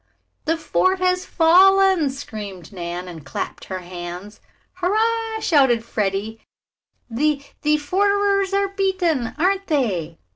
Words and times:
"The 0.45 0.57
fort 0.57 0.97
has 0.97 1.27
fallen!" 1.27 2.09
screamed 2.09 2.73
Nan, 2.73 3.07
and 3.07 3.23
clapped 3.23 3.65
her 3.65 3.81
hands. 3.81 4.41
"Hurrah!" 4.77 5.39
shouted 5.41 5.85
Freddie. 5.85 6.41
"The 7.07 7.43
the 7.61 7.77
forters 7.77 8.51
are 8.51 8.69
beaten, 8.69 9.35
aren't 9.37 9.67
they?" 9.67 10.17